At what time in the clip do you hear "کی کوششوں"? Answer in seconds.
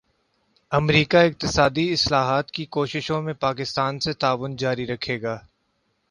2.51-3.21